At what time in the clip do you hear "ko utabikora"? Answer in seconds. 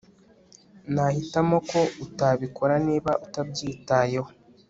1.69-2.73